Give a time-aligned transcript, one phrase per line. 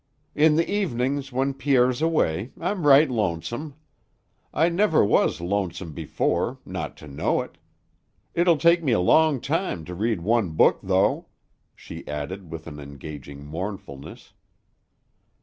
[0.33, 3.75] In the evenings when Pierre's away, I'm right lonesome.
[4.51, 7.59] I never was lonesome before, not to know it.
[8.33, 11.27] It'll take me a long time to read one book, though,"
[11.75, 14.33] she added with an engaging mournfulness.